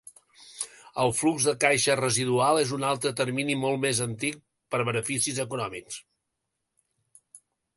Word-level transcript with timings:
El 1.01 1.11
flux 1.17 1.45
de 1.49 1.53
caixa 1.63 1.97
residual 1.99 2.61
és 2.61 2.73
un 2.79 2.87
altre 2.93 3.11
termini 3.19 3.59
molt 3.67 3.83
més 3.85 4.01
antic 4.09 4.41
per 4.75 4.83
beneficis 4.89 5.43
econòmics. 5.45 6.01